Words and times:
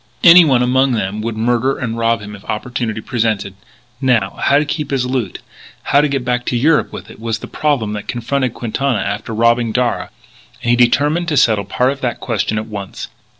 Anyone 0.23 0.63
among 0.63 0.93
them 0.93 1.21
would 1.21 1.37
murder 1.37 1.77
and 1.77 1.95
rob 1.95 2.21
him 2.21 2.35
if 2.35 2.43
opportunity 2.45 3.01
presented. 3.01 3.53
Now, 4.01 4.31
how 4.41 4.57
to 4.57 4.65
keep 4.65 4.89
his 4.89 5.05
loot; 5.05 5.41
how 5.83 6.01
to 6.01 6.07
get 6.07 6.25
back 6.25 6.43
to 6.45 6.57
Europe 6.57 6.91
with 6.91 7.11
it, 7.11 7.19
was 7.19 7.37
the 7.37 7.45
problem 7.47 7.93
that 7.93 8.07
confronted 8.07 8.55
Quintana 8.55 8.97
after 8.97 9.31
robbing 9.31 9.71
Darragh. 9.71 10.09
And 10.63 10.71
he 10.71 10.75
determined 10.75 11.27
to 11.27 11.37
settle 11.37 11.65
part 11.65 11.91
of 11.91 12.01
that 12.01 12.19
question 12.19 12.57
at 12.57 12.65
once. 12.65 13.09